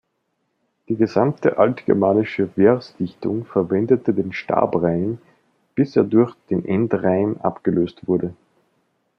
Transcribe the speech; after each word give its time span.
Die 0.89 0.95
gesamte 0.95 1.59
altgermanische 1.59 2.47
Versdichtung 2.47 3.45
verwendete 3.45 4.15
den 4.15 4.33
Stabreim, 4.33 5.19
bis 5.75 5.95
er 5.95 6.05
durch 6.05 6.33
den 6.49 6.65
Endreim 6.65 7.37
abgelöst 7.37 8.07
wurde. 8.07 8.33